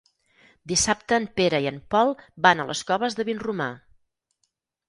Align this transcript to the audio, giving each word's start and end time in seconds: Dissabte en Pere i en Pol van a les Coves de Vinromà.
Dissabte 0.71 1.19
en 1.23 1.27
Pere 1.41 1.59
i 1.65 1.69
en 1.71 1.77
Pol 1.95 2.13
van 2.47 2.65
a 2.65 2.65
les 2.71 2.81
Coves 2.91 3.19
de 3.21 3.29
Vinromà. 3.29 3.69